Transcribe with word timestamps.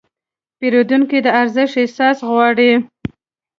پیرودونکي 0.59 1.17
د 1.25 1.27
ارزښت 1.41 1.75
احساس 1.81 2.17
غواړي. 2.29 2.71